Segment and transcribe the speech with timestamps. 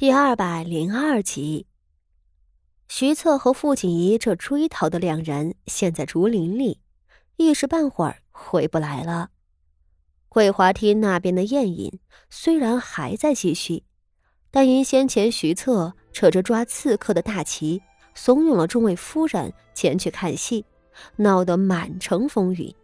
[0.00, 1.66] 第二百零二集，
[2.88, 6.80] 徐策和傅锦仪这追逃的两人，现在竹林里，
[7.36, 9.28] 一时半会儿回不来了。
[10.30, 12.00] 桂华厅那边的宴饮
[12.30, 13.82] 虽然还在继续，
[14.50, 17.82] 但因先前徐策扯着抓刺客的大旗，
[18.14, 20.64] 怂恿了众位夫人前去看戏，
[21.16, 22.74] 闹得满城风雨。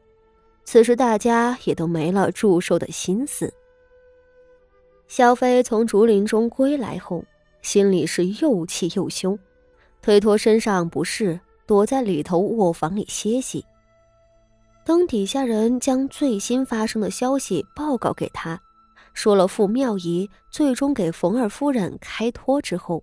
[0.65, 3.55] 此时大家也都没了祝寿的心思。
[5.09, 7.25] 萧飞从竹林中归来后，
[7.63, 9.39] 心里是又气又凶，
[10.03, 13.65] 推脱身上不适，躲在里头卧房里歇息。
[14.85, 18.61] 等底下人将最新发生的消息报告给他，
[19.15, 23.03] 说了傅妙仪最终给冯二夫人开脱之后，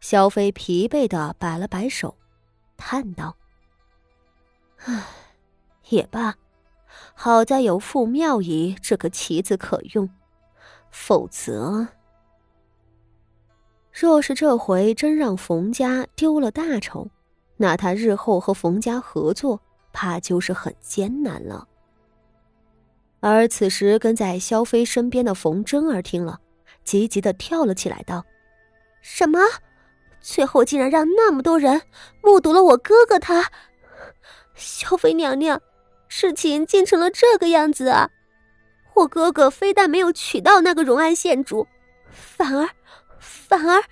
[0.00, 2.16] 萧飞疲惫的摆了摆手，
[2.76, 3.36] 叹道
[4.86, 5.04] ：“唉，
[5.90, 6.36] 也罢，
[7.14, 10.08] 好在有傅妙仪这个棋子可用。”
[10.92, 11.88] 否则，
[13.90, 17.08] 若是这回真让冯家丢了大丑，
[17.56, 19.60] 那他日后和冯家合作，
[19.92, 21.66] 怕就是很艰难了。
[23.20, 26.38] 而此时跟在萧飞身边的冯真儿听了，
[26.84, 28.24] 急急的跳了起来，道
[29.00, 29.40] ：“什么？
[30.20, 31.82] 最后竟然让那么多人
[32.22, 33.50] 目睹了我哥哥他？
[34.54, 35.60] 萧妃娘娘，
[36.06, 38.10] 事情竟成了这个样子啊！”
[38.94, 41.66] 我哥哥非但没有娶到那个荣安县主，
[42.10, 42.68] 反而，
[43.18, 43.82] 反而，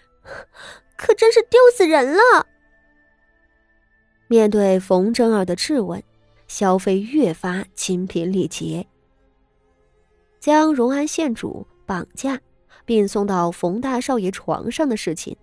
[0.96, 2.46] 可真是丢死人了。
[4.28, 6.02] 面对冯真儿的质问，
[6.46, 8.86] 萧飞越发精疲力竭。
[10.38, 12.40] 将荣安县主绑架
[12.84, 15.36] 并送到冯大少爷床上的事情，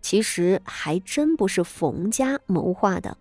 [0.00, 3.16] 其实还真不是冯家谋划的。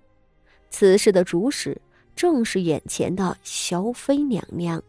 [0.69, 1.81] 此事的主使
[2.15, 4.83] 正是眼前的萧妃娘娘。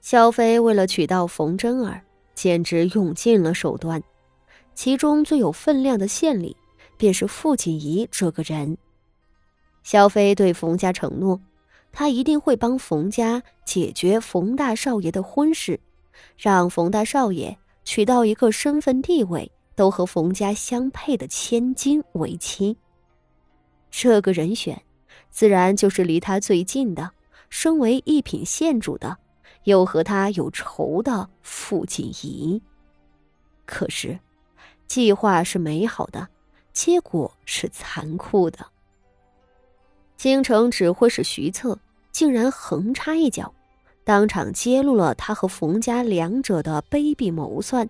[0.00, 2.02] 萧飞为了娶到冯真儿，
[2.34, 4.02] 简直用尽了手段。
[4.74, 6.56] 其中最有分量的献礼，
[6.96, 8.78] 便是傅锦仪这个人。
[9.82, 11.38] 萧飞对冯家承诺，
[11.92, 15.78] 他一定会帮冯家解决冯大少爷的婚事，
[16.38, 22.76] 让冯大少爷娶到一个身份地位都和冯家相配的千金为妻。
[23.90, 24.80] 这个人选，
[25.30, 27.10] 自然就是离他最近的，
[27.50, 29.18] 身为一品县主的。
[29.64, 32.60] 又和他有仇的傅锦仪。
[33.64, 34.18] 可是，
[34.86, 36.26] 计划是美好的，
[36.72, 38.66] 结果是残酷的。
[40.16, 41.78] 京城指挥使徐策
[42.10, 43.54] 竟然横插一脚，
[44.04, 47.88] 当场揭露了他和冯家两者的卑鄙谋算。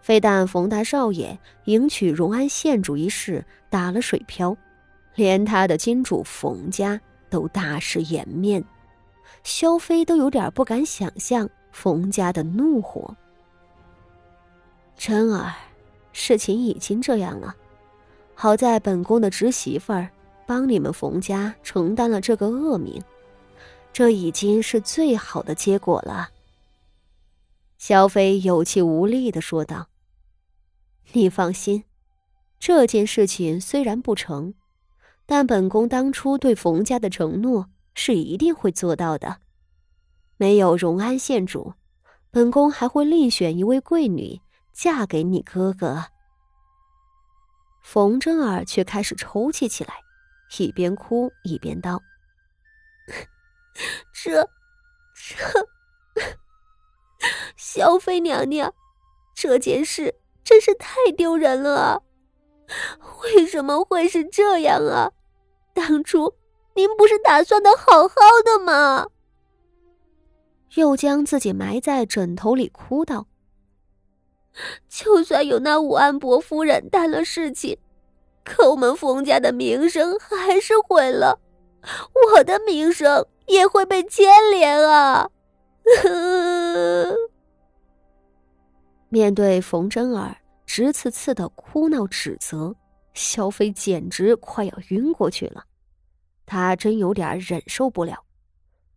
[0.00, 4.56] 非但冯大少爷迎娶荣安县主一事打了水漂，
[5.14, 7.00] 连他的金主冯家
[7.30, 8.62] 都大失颜面。
[9.44, 13.16] 萧飞都有点不敢想象冯家的怒火。
[14.96, 15.52] 真儿，
[16.12, 17.54] 事情已经这样了，
[18.34, 20.08] 好在本宫的侄媳妇儿
[20.46, 23.02] 帮你们冯家承担了这个恶名，
[23.92, 26.28] 这已经是最好的结果了。
[27.78, 29.88] 萧飞有气无力的说道
[31.12, 31.82] ：“你放心，
[32.60, 34.54] 这件事情虽然不成，
[35.26, 39.40] 但本宫当初对冯家的承诺。”是一定会做到的。
[40.36, 41.74] 没有荣安县主，
[42.30, 44.40] 本宫还会另选一位贵女
[44.72, 46.06] 嫁给你哥哥。
[47.82, 50.00] 冯真儿却开始抽泣起来，
[50.58, 52.00] 一边哭一边道
[54.12, 54.48] ：“这，
[55.14, 55.68] 这，
[57.56, 58.72] 萧妃娘娘，
[59.34, 62.00] 这件事真是太丢人了啊！
[63.22, 65.12] 为什么会是这样啊？
[65.72, 66.34] 当初……”
[66.74, 69.08] 您不是打算的好好的吗？
[70.76, 73.26] 又将自己埋在枕头里哭道
[74.88, 77.76] ：“就算有那武安伯夫人担了事情，
[78.42, 81.38] 可我们冯家的名声还是毁了，
[82.34, 85.28] 我的名声也会被牵连啊！”
[89.10, 90.34] 面对冯真儿
[90.64, 92.74] 直刺刺的哭闹指责，
[93.12, 95.62] 萧飞简直快要晕过去了。
[96.52, 98.26] 他真有点忍受不了。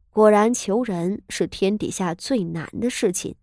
[0.09, 3.37] 果然，求人是天底下最难的事情。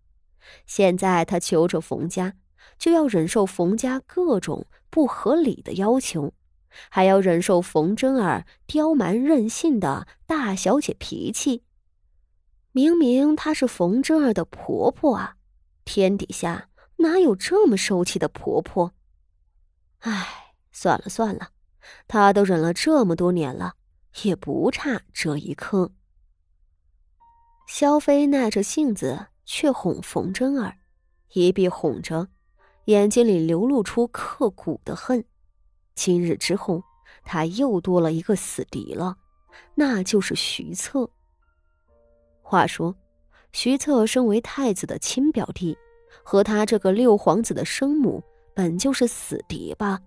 [0.67, 2.35] 现在他求着冯家，
[2.77, 6.31] 就要忍受冯家各种不合理的要求，
[6.89, 11.63] 还要忍受冯真儿刁蛮任性的大小姐脾气。
[12.71, 15.37] 明明她是冯真儿的婆婆啊，
[15.85, 18.93] 天底下哪有这么受气的婆婆？
[20.01, 21.49] 唉，算了算了，
[22.07, 23.73] 她都忍了这么多年了。
[24.21, 25.91] 也不差这一刻。
[27.67, 30.75] 萧飞耐着性子去哄冯真儿，
[31.33, 32.27] 一边哄着，
[32.85, 35.23] 眼睛里流露出刻骨的恨。
[35.95, 36.83] 今日之后，
[37.23, 39.17] 他又多了一个死敌了，
[39.75, 41.09] 那就是徐策。
[42.41, 42.95] 话说，
[43.51, 45.77] 徐策身为太子的亲表弟，
[46.23, 48.23] 和他这个六皇子的生母
[48.53, 49.99] 本就是死敌吧？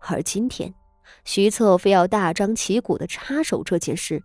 [0.00, 0.72] 而今天，
[1.24, 4.22] 徐策非要大张旗鼓的插手这件事，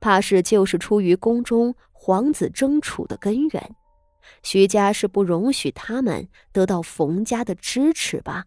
[0.00, 3.74] 怕是就是出于宫中皇子争储的根源。
[4.42, 8.44] 徐家是不容许他们得到冯家的支持吧？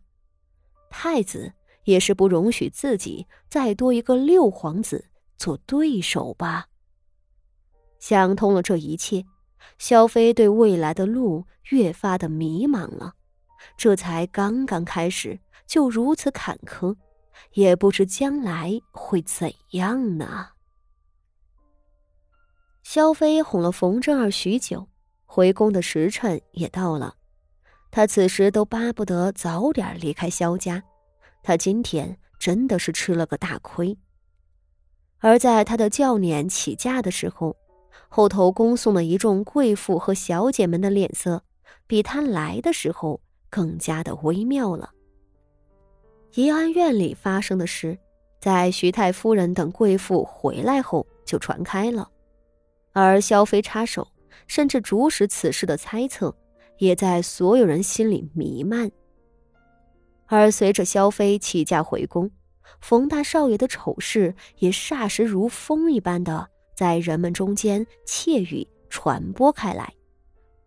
[0.89, 1.53] 太子
[1.85, 5.05] 也是不容许自己再多一个六皇子
[5.37, 6.67] 做对手吧？
[7.99, 9.25] 想通了这一切，
[9.77, 13.13] 萧妃对未来的路越发的迷茫了。
[13.77, 16.95] 这才刚刚开始，就如此坎坷，
[17.53, 20.49] 也不知将来会怎样呢？
[22.83, 24.87] 萧飞哄了冯正儿许久。
[25.25, 27.15] 回宫的时辰也到了，
[27.89, 30.83] 他此时都巴不得早点离开萧家。
[31.41, 33.97] 他今天真的是吃了个大亏。
[35.19, 37.55] 而在他的轿辇起驾的时候，
[38.09, 41.45] 后头恭送的一众贵妇和小姐们的脸色，
[41.87, 44.91] 比他来的时候更加的微妙了。
[46.33, 47.97] 怡安院里发生的事，
[48.39, 52.09] 在徐太夫人等贵妇回来后就传开了，
[52.93, 54.07] 而萧妃插手。
[54.47, 56.35] 甚至主使此事的猜测，
[56.77, 58.91] 也在所有人心里弥漫。
[60.25, 62.29] 而随着萧妃起驾回宫，
[62.81, 69.93] 冯大少爷的丑事也霎时如风一般的在人们中间窃语传播开来。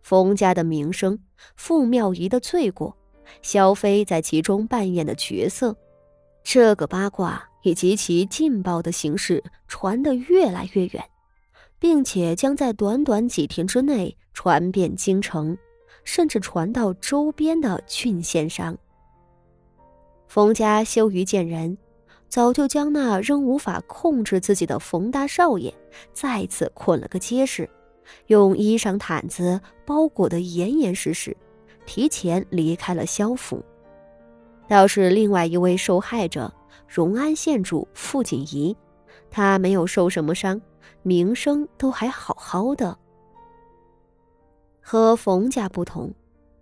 [0.01, 1.19] 冯家的名声、
[1.55, 2.97] 傅妙仪的罪过、
[3.41, 5.75] 萧妃在其中扮演的角色，
[6.43, 11.03] 这个八卦以及其劲爆的形式传得越来越远。
[11.77, 15.55] 并且将在短短几天之内传遍京城，
[16.03, 18.75] 甚至传到周边的郡县上。
[20.27, 21.77] 冯家羞于见人，
[22.27, 25.71] 早就将那仍无法控制自己的冯大少爷
[26.13, 27.69] 再次捆了个结实，
[28.27, 31.35] 用衣裳毯子包裹得严严实实，
[31.85, 33.63] 提前离开了萧府。
[34.67, 36.51] 倒是另外一位受害者
[36.87, 38.75] 荣安县主傅锦仪，
[39.29, 40.59] 她没有受什么伤。
[41.01, 42.97] 名声都还好好的，
[44.81, 46.11] 和冯家不同，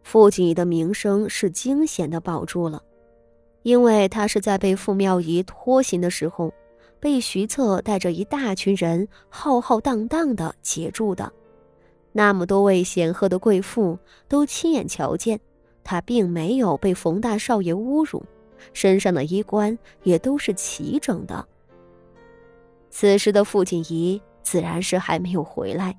[0.02, 2.84] 傅锦仪的名声是惊险的保住了，
[3.62, 6.54] 因为他是在被傅妙仪拖行的时候，
[7.00, 11.32] 被徐策带着一大群人浩浩荡荡的截住的。
[12.14, 14.00] 那么多位显赫的贵妇
[14.30, 15.40] 都亲眼瞧见，
[15.84, 18.24] 他并没有被冯大少爷侮辱，
[18.72, 21.46] 身上的衣冠也都是齐整的。
[22.90, 24.22] 此时的傅锦仪。
[24.46, 25.98] 自然是还没有回来，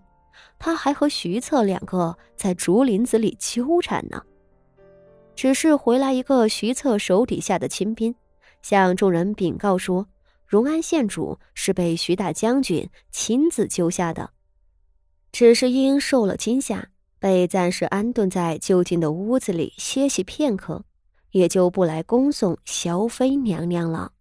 [0.59, 4.23] 他还和徐策两个在竹林子里纠缠呢。
[5.35, 8.15] 只是回来一个徐策手底下的亲兵，
[8.61, 10.07] 向众人禀告说，
[10.47, 14.31] 荣安县主是被徐大将军亲自救下的，
[15.35, 20.85] 只是因受了惊吓，被暂时安顿在就近的屋子里歇息片刻，
[21.33, 24.13] 也就不来恭送萧妃娘娘了。